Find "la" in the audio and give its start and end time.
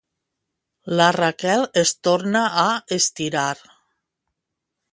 0.99-1.09